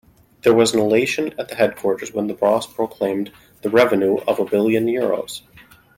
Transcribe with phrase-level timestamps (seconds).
[0.41, 4.87] There was elation at the headquarters when the boss proclaimed the revenue of a billion
[4.87, 5.41] euros.